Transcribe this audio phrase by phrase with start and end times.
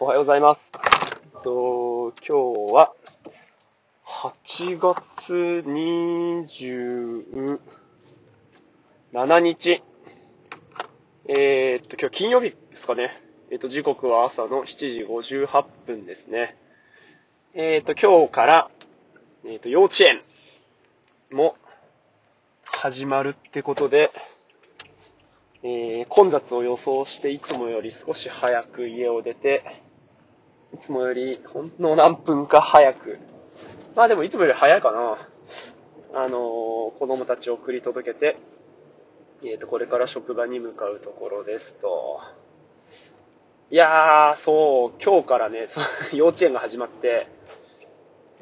[0.00, 0.60] おはようございます。
[1.42, 2.94] と、今日は、
[4.06, 7.58] 8月27
[9.40, 9.82] 日。
[11.26, 13.10] えー、っと、今日金曜日ですかね。
[13.50, 16.56] えっと、時刻は朝の7時58分ですね。
[17.54, 18.70] えー、っと、今日から、
[19.44, 20.22] えっと、幼稚園
[21.36, 21.56] も
[22.62, 24.12] 始まるってことで、
[25.64, 29.87] えー、混雑を予想していつもより少し早く家を出て、
[30.74, 33.18] いつもよりほんの何分か早く、
[33.96, 35.28] まあでもいつもより早いかな。
[36.14, 36.30] あのー、
[36.98, 38.38] 子供たちを送り届けて、
[39.44, 42.20] えっ、ー、と、これから職場に向かうところですと。
[43.70, 45.68] いやー、そう、今日からね、
[46.12, 47.26] 幼稚園が始まって、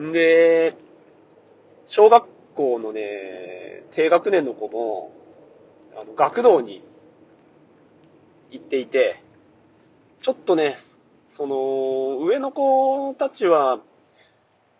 [0.00, 0.74] んで、
[1.88, 5.10] 小学校のね、低学年の子も、
[5.96, 6.84] あの、学童に
[8.50, 9.20] 行っていて、
[10.22, 10.76] ちょっとね、
[11.36, 13.80] その、上の子たちは、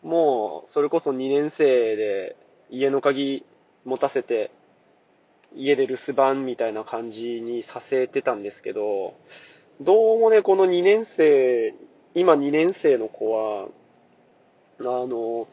[0.02, 1.64] もう、それこそ2年生
[1.96, 2.36] で、
[2.70, 3.44] 家の鍵
[3.84, 4.50] 持たせて、
[5.54, 9.14] 家で留守番みたいな感じにさせてたんですけど、
[9.80, 11.74] どうもね、この2年生、
[12.14, 13.68] 今2年生の子は、
[14.80, 15.48] あの、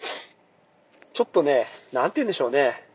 [1.13, 2.87] ちょっとね、なんて言うんでしょうね。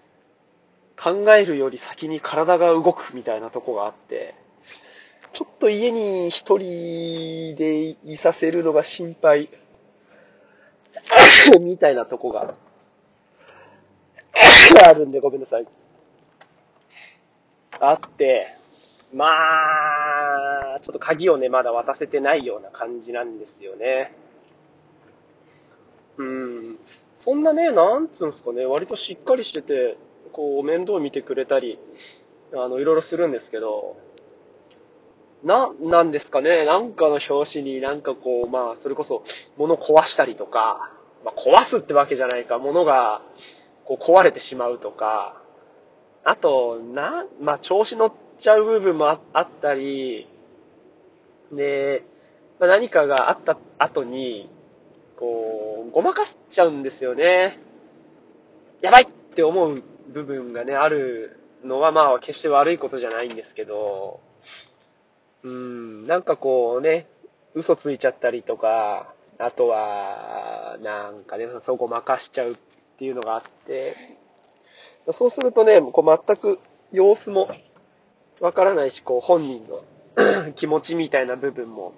[1.00, 4.34] 考えるより先に体が動くみたいなとこがあって、
[5.32, 9.48] ちょっと家に一人でいさせるのが心配、
[11.60, 12.54] みたいなとこが、
[14.84, 15.66] あるんでごめんなさい。
[17.80, 18.54] あって、
[19.12, 19.26] ま
[20.74, 24.14] あ、ちょっと鍵をね、まだ渡せてないような感じなんですよね。
[26.18, 26.78] うん。
[27.24, 29.96] そんなね、なんつうんですかね、割としっかりしてて、
[30.32, 31.78] こう、面倒見てくれたり、
[32.52, 33.96] あの、いろいろするんですけど、
[35.44, 39.22] な、なんですかね、なんかの表紙になんかこう、まあ、それこそ、
[39.56, 40.90] 物壊したりとか、
[41.24, 43.22] まあ、壊すってわけじゃないか、物が、
[43.84, 45.40] こう、壊れてしまうとか、
[46.24, 50.28] あと、な、まあ、調子乗っちゃう部分もああったり、
[51.52, 52.04] で、
[52.58, 54.50] まあ、何かがあった後に、
[55.16, 57.58] こう、ごまかしちゃうんですよね。
[58.82, 64.20] やばいって思う部分がね、あるのはまあ決して悪いことじゃないんですけど、
[65.42, 67.06] うん、なんかこうね、
[67.54, 72.56] 嘘ついちゃったりとか、あとは、なんかね、そうごまかしちゃうっ
[72.98, 74.18] ていうのがあって、
[75.12, 76.58] そうするとね、こう全く
[76.92, 77.48] 様子も
[78.40, 81.94] わからないし、こう本人の 気持ちみたいな部分も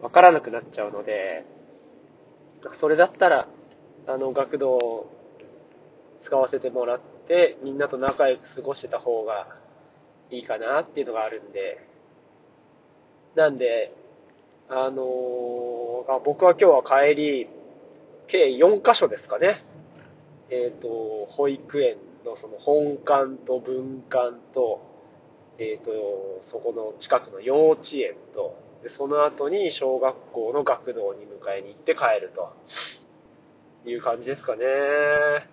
[0.00, 1.44] わからなくなっちゃうので、
[2.80, 3.48] それだったら、
[4.06, 5.12] あの、学童を
[6.24, 9.46] 使わせてもらって、みんなと仲良く過ごしてた方が
[10.30, 11.87] いいかなっていうのがあるんで、
[13.34, 13.92] なんで、
[14.68, 17.48] あのー、僕は今日は帰り、
[18.28, 19.64] 計4カ所ですかね。
[20.50, 24.80] えっ、ー、と、保育園のその本館と文館と、
[25.58, 32.52] えっ、ー、と、そこの近くの幼稚園と、で、その後に小学校の学童に迎えに行って帰ると。
[33.86, 34.64] いう感じですかね。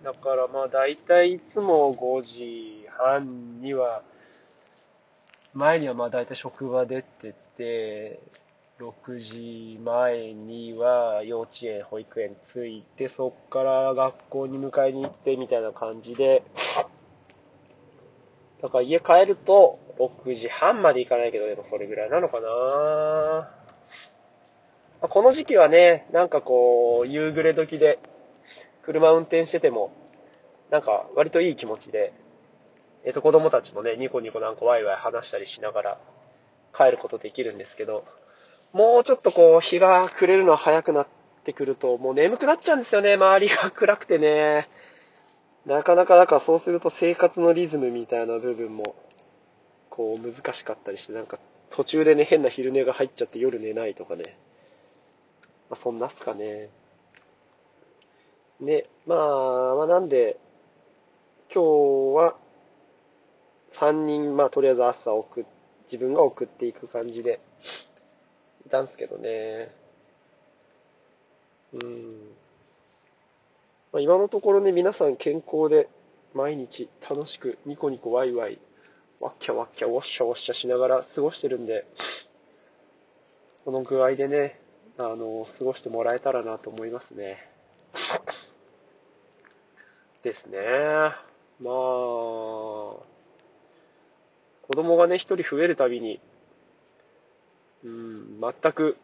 [0.04, 4.04] だからまあ大体いつも5時半には
[5.56, 8.20] 前にはまあ大体職場出てて、
[8.80, 16.44] 6時前には幼稚園、保育園着いて、そっから学校に迎えに行ってみたいな感じで、
[18.62, 23.50] だから家帰ると6時半まで行かないけど、でもそれぐらいなのかな。
[25.08, 28.00] この時期はね、なんかこう、夕暮れ時で、
[28.84, 29.94] 車運転してても、
[30.70, 32.12] なんか割といい気持ちで
[33.06, 35.98] えっ、と、子供たちもね、ニコニコなんかワイワイ話したりしながら
[36.76, 38.04] 帰ることできるんですけど、
[38.74, 41.08] もうちょっとこう、日が暮れるのは早くなっ
[41.46, 44.70] てくると、もう眠くなっちゃうんですよね、周りが暗くてね。
[45.66, 48.96] なかなか、だからそうすると生活のリズムみたいな部分も、
[49.90, 51.40] こう、難しかったりして、なんか
[51.70, 54.38] 途中でね、変な昼寝が入っちゃって夜寝ないとかね。
[55.70, 56.70] まあ、そんなっすかね。
[58.62, 60.38] で、まあ、まあ、なんで、
[61.54, 61.64] 今
[62.14, 62.36] 日は、
[63.80, 65.46] 3人、まあ、とりあえず朝送、
[65.92, 67.40] 自分が送っていく感じで、
[68.66, 69.72] いたんすけどね。
[71.74, 72.36] うん。
[73.92, 75.88] まあ、今のところね、皆さん健康で、
[76.34, 78.60] 毎日楽しく、ニコニコワイワイ、
[79.20, 81.86] ワッキャワッキャ、ウォッシャウォッシャしながら過ごしてるんで、
[83.64, 84.60] この具合でね、
[84.98, 87.38] あの、過ごしてもらえたらなと思いますね。
[90.24, 90.58] ですね。
[91.60, 93.15] まあ、
[94.68, 96.20] 子供がね、一人増えるたびに、
[97.84, 98.98] うん、全く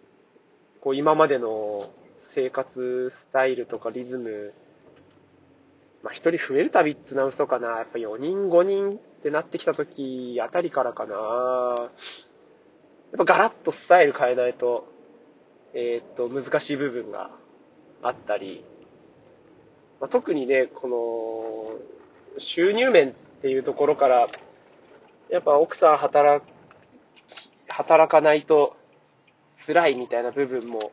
[0.81, 1.91] こう今までの
[2.33, 4.53] 生活スタイルとかリズム、
[6.03, 7.77] まあ、一人増えるたびってな嘘かな。
[7.77, 11.15] やっぱ4人、5人ってなってきた時あたりからかな。
[11.15, 11.85] や
[13.15, 14.87] っぱガラッとスタイル変えないと、
[15.73, 17.29] えー、っと、難しい部分が
[18.01, 18.65] あったり、
[19.99, 24.27] まあ、特にね、この、収入面っていうところから、
[25.31, 26.43] やっぱ奥さん働
[27.69, 28.75] 働かないと
[29.65, 30.91] 辛いみたいな部分も、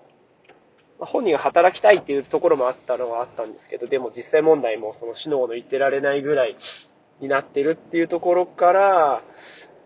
[1.00, 6.56] まあ、本人が働きたいっていうところもあったのはあったんですけど、でも実際問題もその死のの言ってられないぐらい
[7.20, 9.22] になってるっていうところから、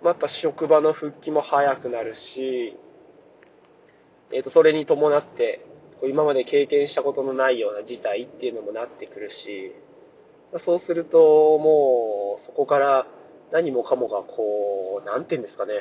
[0.02, 2.76] まあ、やっぱ職場の復帰も早くなるし、
[4.32, 5.64] えっ、ー、と、それに伴って、
[6.04, 9.72] 今まで経験したことのないような事態っていうのもなってくるし、
[10.64, 11.19] そうすると、
[11.58, 13.06] もう、そこから
[13.52, 15.75] 何もかもがこう、なんて言うんですかね、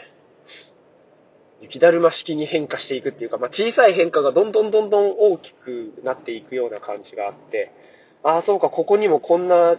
[1.62, 7.72] 雪だるま式に変化していくっていうか、まあ、小さい変化がどんどんどんどん大きくなっていくような感じがあって、
[8.24, 9.78] ああ、そうか、ここにもこんな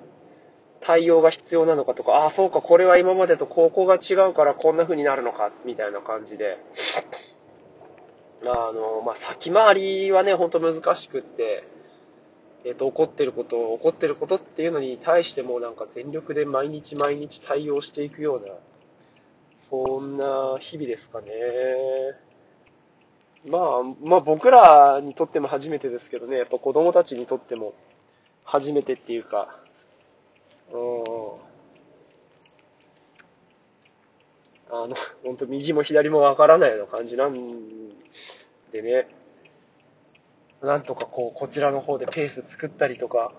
[0.80, 6.58] 対応が必要なのかとか、ああ、そうか、これは今までとここが違うからこんな風になるのか、みたいな感じで、
[8.44, 11.64] あの、まあ、先回りはね、ほんと難しくって、
[12.64, 18.54] えっ、ー、と、怒ってること、怒ってることっていうのに対してもなんか全力で毎日毎日対応していくような、
[19.70, 21.26] そんな日々ですかね。
[23.44, 23.62] まあ、
[24.00, 27.74] まあ僕らにとっても初めてですけどね、やっぱ子供たちにとっても
[28.44, 29.58] 初めてっていうか、
[30.72, 31.52] うん。
[34.70, 34.94] あの、
[35.24, 37.90] 本当右も左もわからないような感じなん
[38.70, 39.08] でね、
[40.62, 43.32] なんとかこう、こちらの方でペース作ったりとか、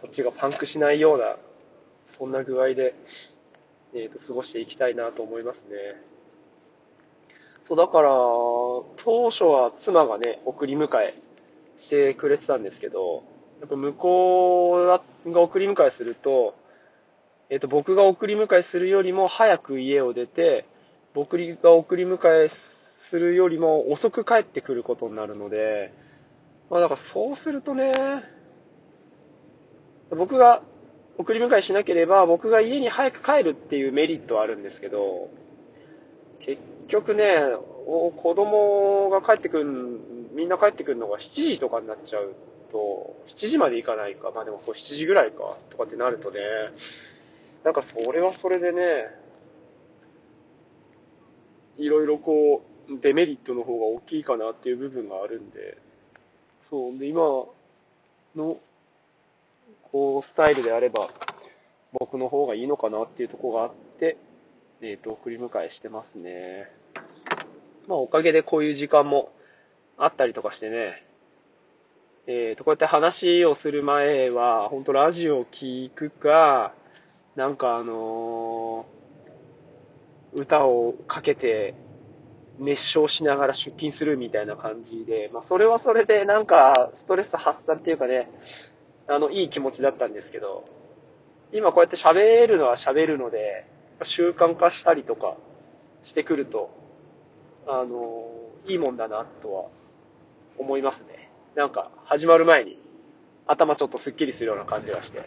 [0.00, 1.36] こっちがパンクしないような、
[2.18, 2.94] そんな具合で、
[3.94, 5.62] えっ、ー、と、過ごしていきたいなと思いますね。
[7.68, 8.08] そう、だから、
[9.04, 11.14] 当初は妻がね、送り迎え
[11.78, 13.22] してくれてたんですけど、
[13.60, 16.56] やっぱ向こうが送り迎えすると、
[17.50, 20.66] えっ、ー、と、僕が送り迎えするよりも早く家を出て、
[21.14, 22.50] 僕が送り迎え
[23.12, 25.92] するよりも遅く帰ってくることになるので、
[26.70, 27.92] まあだからそうするとね、
[30.16, 30.62] 僕が
[31.18, 35.28] 送り迎えしなければ僕が家に早く帰るっていうメリットはあるんですけど、
[36.40, 37.24] 結局ね、
[38.16, 39.64] 子供が帰ってくる、
[40.34, 42.34] みんな帰ってくるのが7時とかになっちゃう
[42.72, 46.40] と、7時まで行かないか、まあでもそう7時ぐらいか、とかってなるとね、
[47.62, 48.80] なんかそれはそれでね、
[51.76, 55.78] いろいろこう、デメリットの方が大きいかなっていう部分があるんで、
[56.68, 56.98] そう。
[56.98, 57.22] で、今
[58.34, 58.58] の、
[59.90, 61.10] こう、スタイルであれば、
[61.92, 64.16] 僕の方がいいのかなっていうとこがあって、
[64.80, 66.70] えっ、ー、と、送り迎えしてますね。
[67.86, 69.32] まあ、おかげでこういう時間も
[69.98, 71.04] あったりとかしてね、
[72.26, 76.72] えっ、ー、と、こうやって話をする前は、本当ラジオを聞くか、
[77.36, 81.74] なんかあのー、歌をかけて
[82.58, 88.30] 熱唱しながら出勤するみたいな感じで、まあ、それはそれでなんか、ストレス発散っていうかね、
[89.08, 90.64] あの、いい気持ちだったんですけど、
[91.52, 93.66] 今こうやって喋るのは喋るので、
[94.04, 95.36] 習慣化したりとか
[96.04, 96.70] してくると、
[97.66, 98.30] あの、
[98.66, 99.64] いいもんだなとは
[100.58, 101.30] 思いますね。
[101.54, 102.78] なんか、始まる前に
[103.46, 105.18] 頭ちょっとスッキリするような感じがして。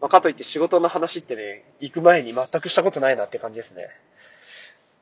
[0.00, 3.88] まあ、かといって仕事の話ってね、行く前に全くしたことないなって感じですね。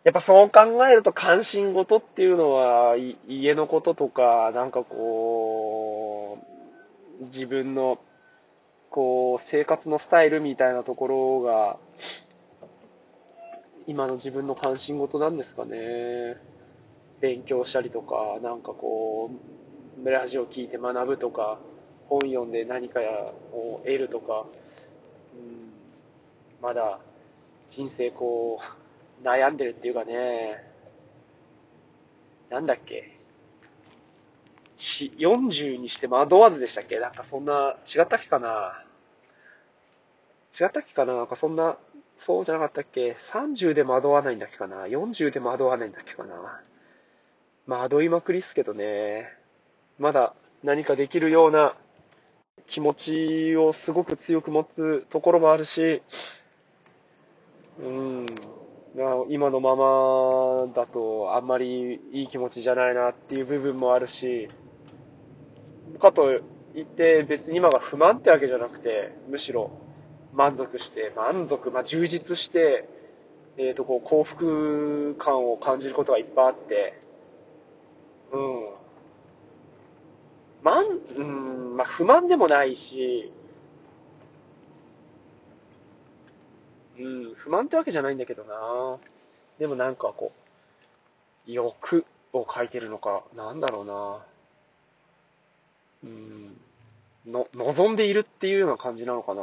[0.02, 2.96] やっぱそう考えると関心事っていうのは、
[3.28, 6.38] 家のこととか、なんかこ
[7.20, 7.98] う、自分の、
[8.90, 11.78] こう、生活のスタイルみたいなところが、
[13.86, 16.36] 今の自分の関心事なんですかね。
[17.20, 19.30] 勉強したりとか、なんかこ
[20.02, 21.58] う、ラジオ聞いて学ぶとか、
[22.08, 23.00] 本読んで何か
[23.52, 24.46] を得るとか、
[25.34, 25.72] うん、
[26.62, 27.00] まだ
[27.68, 28.89] 人生こう、
[29.22, 30.64] 悩んでるっていうかね、
[32.50, 33.16] なんだっけ。
[35.18, 38.84] 40にして惑わずでしたっけなんかそんな、違ったっけかな
[40.58, 41.76] 違ったっけかななんかそんな、
[42.26, 46.60] そうじゃなかったっけ ?30 で惑わないんだっけかな ?40 で惑わないんだっけかな
[47.66, 49.26] 惑いまくりっすけどね。
[49.98, 51.76] まだ何かできるような
[52.68, 56.02] 気持ちをすごく強く持つところもあるし、
[57.78, 58.26] うん、
[59.28, 64.48] 今のままだとあんまりいい気持ちじゃないなっていう部分もあるし、
[66.00, 69.70] かといって別に今が不満ってわけじゃなくて、むしろ
[70.32, 72.88] 満足して、満足、まあ、充実して、
[73.58, 76.94] えっ、ー、と、こう幸福感を感じることがいっぱいあって、
[78.32, 78.68] うん。
[80.62, 81.22] まん、う
[81.72, 83.32] ん、まあ、不満でもないし、
[87.00, 88.98] うん、不満ってわけじゃないんだけどな。
[89.58, 90.32] でもなんかこ
[91.48, 94.24] う、欲を書いてるのか、なんだろうな。
[96.04, 96.60] うん、
[97.26, 99.42] の、望んでいるっていうような感じなのかな。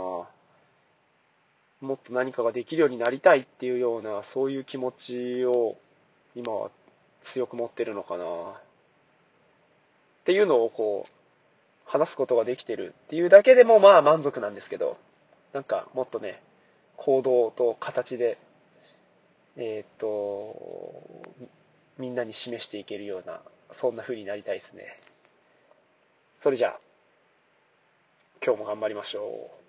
[1.80, 5.78] もっと何かができるようになりたいっていうような、そういう気持ちを
[6.36, 6.70] 今は
[7.34, 8.26] 強く持ってるのかな。
[8.26, 8.30] っ
[10.26, 11.12] ていうのをこう、
[11.86, 14.98] 話すことができてるっていうだけでもまあ満足なんですけど、
[15.54, 16.42] なんかもっとね、
[16.98, 18.38] 行動と形で、
[19.56, 21.24] えー、っと、
[21.98, 23.42] みんなに示していけるような、
[23.74, 25.00] そんな風になりたいですね。
[26.44, 26.80] それじゃあ、
[28.46, 29.67] 今日も頑張りましょう。